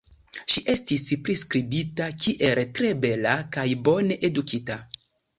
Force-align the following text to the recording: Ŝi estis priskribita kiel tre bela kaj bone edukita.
Ŝi 0.51 0.61
estis 0.71 1.01
priskribita 1.25 2.07
kiel 2.23 2.61
tre 2.79 2.89
bela 3.03 3.33
kaj 3.57 3.65
bone 3.89 4.17
edukita. 4.31 4.79